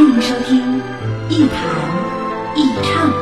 [0.00, 0.78] 欢迎收听
[1.28, 1.60] 一谈
[2.56, 3.12] 一唱，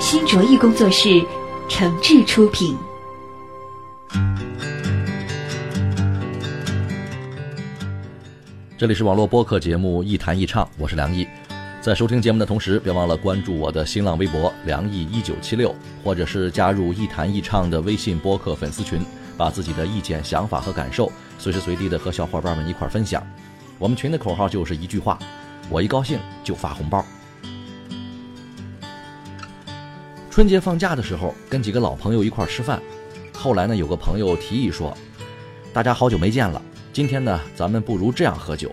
[0.00, 1.24] 新卓艺工作室
[1.68, 2.76] 诚挚出品。
[8.76, 11.24] 这里是网络播客节目《一谈一唱》，我是梁毅。
[11.80, 15.72] 在收听节目的同时，别忘了关注我的新浪微博“梁毅一九七六”，
[16.02, 19.00] 或者是加入“一谈一唱”的微信播客粉丝群，
[19.40, 23.26] 把自己的意见、想法和感受随时随地的和小伙伴们一块分享。
[23.78, 25.18] 我们群的口号就是一句话：
[25.70, 27.02] 我一高兴就发红包。
[30.30, 32.82] 春节放假的时候，跟几个老朋友一块吃饭，
[33.32, 34.94] 后来呢，有个朋友提议说
[35.72, 36.60] ：“大家好久没见了。”
[36.92, 38.70] 今天呢，咱们不如这样喝酒，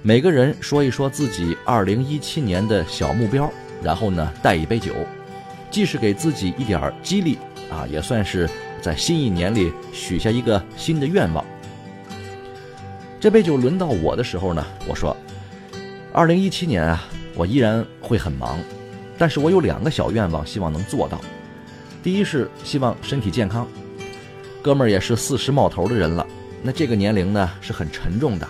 [0.00, 4.94] 每个人说一说自己二零一七年的小目标，然后呢带一杯酒，
[5.70, 7.36] 既是给自己一点激励
[7.70, 8.48] 啊，也算是
[8.80, 11.44] 在新一年里许下一个新的愿望。
[13.20, 15.16] 这杯酒轮到我的时候呢，我说，
[16.12, 18.58] 二零一七年啊，我依然会很忙，
[19.18, 21.20] 但是我有两个小愿望，希望能做到。
[22.02, 23.68] 第一是希望身体健康，
[24.62, 26.26] 哥们儿也是四十冒头的人了。
[26.62, 28.48] 那这个年龄呢是很沉重的，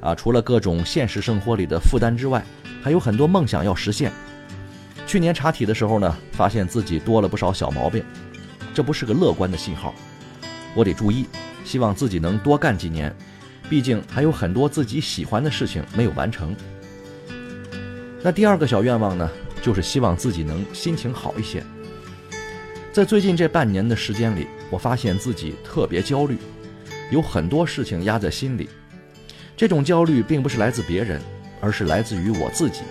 [0.00, 2.44] 啊，除了各种现实生活里的负担之外，
[2.82, 4.10] 还有很多梦想要实现。
[5.06, 8.04] 去年查体的时候呢，发现自己多了不少小毛病，
[8.74, 9.94] 这不是个乐观的信号，
[10.74, 11.26] 我得注意，
[11.64, 13.14] 希望自己能多干几年，
[13.68, 16.54] 毕竟还有很多自己喜欢的事情没有完成。
[18.22, 19.30] 那第二个小愿望呢，
[19.62, 21.62] 就是希望自己能心情好一些。
[22.92, 26.36] 在最近这半年的时间里，我发现自己特别焦虑。
[27.10, 28.68] 有很多事情压在心里，
[29.56, 31.20] 这种焦虑并不是来自别人，
[31.60, 32.82] 而是来自于我自己。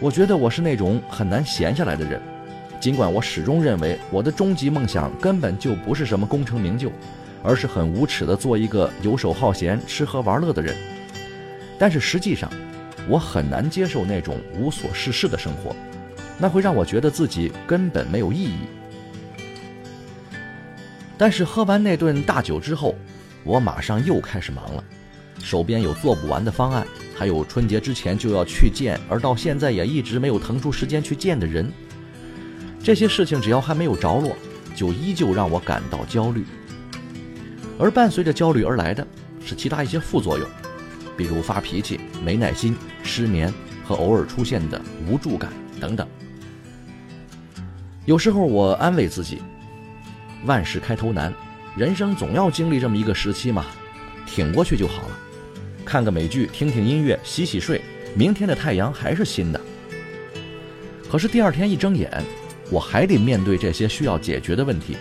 [0.00, 2.22] 我觉得我是那种很难闲下来的人，
[2.82, 6.90] 尽管我始终认为我的终极梦想根本就不是什么功成名就，
[7.40, 10.74] 而是很无耻的做一个游手好闲、吃喝玩乐的人。
[11.78, 12.50] 但是实际上，
[13.08, 15.76] 我很难接受那种无所事事的生活，
[16.40, 18.58] 那会让我觉得自己根本没有意义。
[21.16, 22.96] 但是喝完那顿大酒之后，
[23.44, 24.82] 我马上又开始忙了，
[25.38, 31.72] 手边有做不完的方案，还有春节之前就要去见，而到现在也一直没有腾出时间去见的人。
[32.82, 34.36] 这些事情只要还没有着落，
[34.74, 36.44] 就依旧让我感到焦虑。
[37.78, 39.06] 而伴随着焦虑而来的
[39.44, 40.48] 是其他一些副作用，
[41.16, 43.52] 比如发脾气、没耐心、失眠
[43.84, 46.06] 和偶尔出现的无助感等等。
[48.04, 49.40] 有时候我安慰自己。
[50.44, 51.32] 万事开头难，
[51.76, 53.66] 人生总要经历这么一个时期嘛，
[54.26, 55.18] 挺过去就好了。
[55.84, 57.80] 看个美剧，听听音乐，洗洗睡，
[58.16, 59.60] 明天的太阳还是新的。
[61.08, 62.10] 可是第二天一睁眼，
[62.72, 64.96] 我还得面对这些需要解决的问题。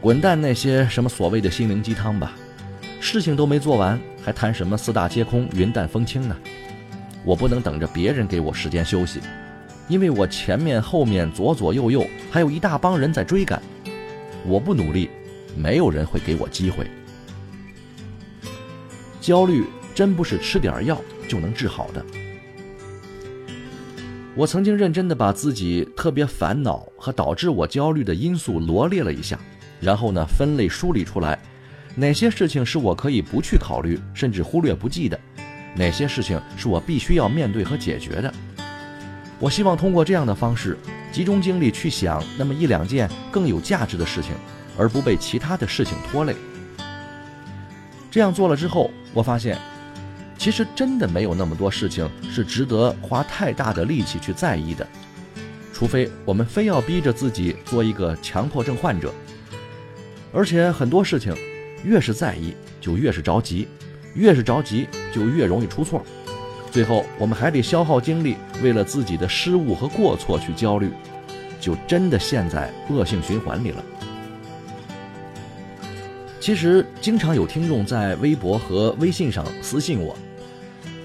[0.00, 2.34] 滚蛋那些什么所谓的心灵鸡汤吧，
[3.00, 6.36] 事情都没做完，还谈什么四大皆空、云淡风轻呢？
[7.24, 9.18] 我不能等着别人给我时间休息，
[9.88, 13.60] 因为我前面后面左左右右还有一大帮人在追赶。
[14.46, 15.10] 我不努力，
[15.56, 16.86] 没有人会给我机会。
[19.20, 19.64] 焦虑
[19.96, 22.04] 真不是吃点药就能治好的。
[24.36, 29.38] 我曾经认真的把自己特别烦恼和导致我焦虑的因素罗列了一下，
[29.80, 31.38] 然后呢分类梳理出来，
[31.94, 35.18] 哪些事情是我可以不去考虑甚至忽略不计的，
[35.76, 38.34] 哪些事情是我必须要面对和解决的。
[39.38, 40.76] 我希望通过这样的方式。
[41.12, 44.32] 集中精力去想那么一两件更有价值的事情，
[44.76, 46.34] 而不被其他的事情拖累。
[48.10, 49.56] 这样做了之后，我发现，
[50.36, 54.86] 其实真的没有那么多事情是值得花太大的力气去在意的，
[55.72, 59.12] 除非我们非要逼着自己做一个强迫症患者。
[60.32, 61.34] 而且很多事情，
[61.82, 63.68] 越是在意就越是着急，
[64.14, 66.04] 越是着急就越容易出错。
[66.70, 70.90] 最后，我们还得消耗精力，为了自己的失误和过错去焦虑，
[71.60, 73.84] 就真的陷在恶性循环里了。
[76.44, 80.14] 其实，经常有听众在微博和微信上私信我，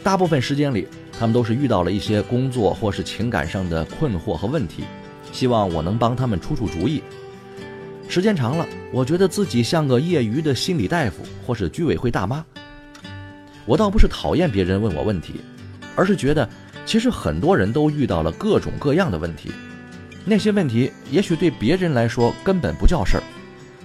[0.04, 0.86] 大部分时间里，
[1.18, 4.84] 他们都是遇到了一些工作或是情感上的困惑和问题，
[5.32, 7.02] 希望我能帮他们出出主意。
[8.10, 12.44] 时间长了，我觉得自己像个业余的心理大夫或是居委会大妈，
[13.66, 15.36] 我倒不是讨厌别人问我问题，
[15.96, 16.50] 而是觉得
[16.86, 19.54] 其实很多人都遇到了各种各样的问题。
[20.26, 23.24] 那些问题也许对别人来说根本不叫事儿，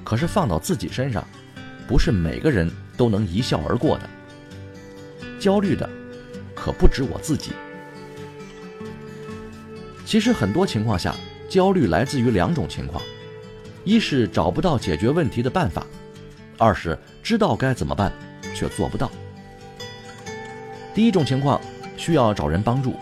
[0.03, 1.25] 可是放到自己身上，
[1.87, 4.11] 不是每个人都能一笑而过的。
[5.39, 5.89] 焦虑的
[6.55, 7.53] 可不止我自己。
[10.07, 11.15] 其实很多情况下，
[11.49, 13.03] 焦虑来自于两种情况：
[13.85, 15.87] 一是找不到解决问题的办法，
[16.57, 18.13] 二是知道该怎么办
[18.55, 19.11] 却做不到。
[20.95, 21.61] 第一种情况
[21.97, 22.95] 需要找人帮助，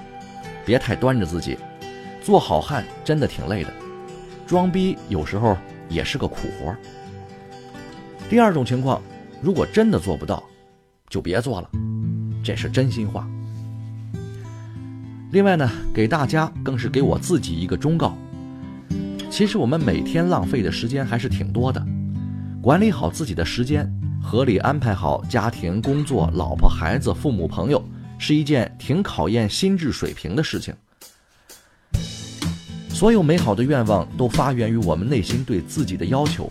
[0.64, 1.58] 别太端着自己。
[2.23, 3.73] 做好汉真的挺累的，
[4.46, 5.56] 装逼有时候
[5.88, 6.75] 也是个苦活。
[8.32, 8.99] 第二种情况，
[9.43, 10.43] 如果真的做不到，
[11.11, 11.69] 就别做了，
[12.43, 13.29] 这是真心话。
[15.32, 18.17] 另外呢，给大家更是给我自己一个忠告：
[19.31, 21.84] 其实我们每天浪费的时间还是挺多的，
[22.62, 23.87] 管理好自己的时间，
[24.23, 27.87] 合理安排好家庭、工作、老婆、孩子、父母、朋友，
[28.17, 30.75] 是一件挺考验心智水平的事情。
[32.88, 36.50] 所有美好的愿望都发源于我们内心对自己的要求，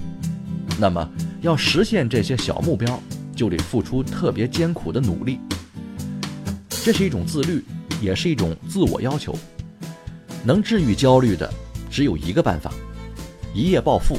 [0.79, 1.09] 那么
[1.41, 3.01] 要实现这些小目标，
[3.35, 5.39] 就得付出特别艰苦的努力。
[6.69, 7.63] 这是一种自律，
[7.99, 9.37] 也是一种自我要求。
[10.43, 11.51] 能治愈焦虑的
[11.89, 12.71] 只有一个办法：
[13.53, 14.17] 一夜暴富，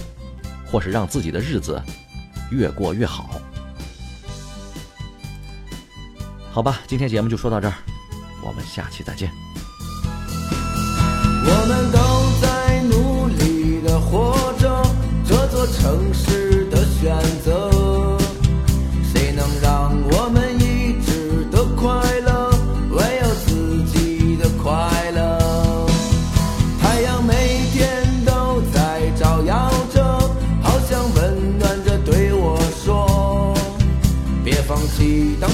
[0.66, 1.80] 或是让自己的日子
[2.50, 3.40] 越过越好。
[6.50, 7.74] 好吧，今天节目就说到这儿，
[8.44, 9.41] 我们下期再见。
[34.96, 35.51] 记得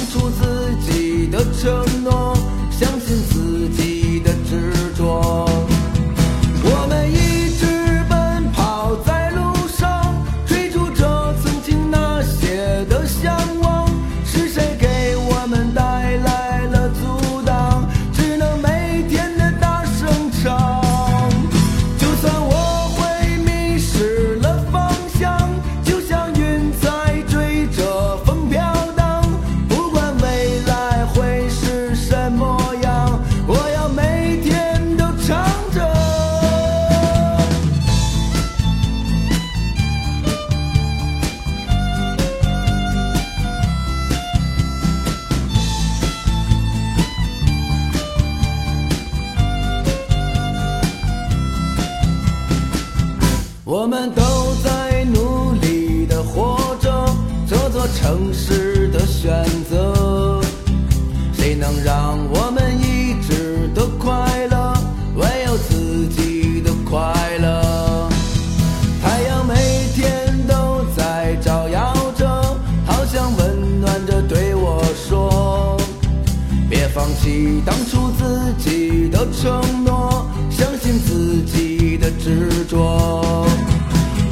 [76.93, 83.45] 放弃当初自己的承诺，相信自己的执着。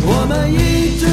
[0.09, 1.05] 我们一直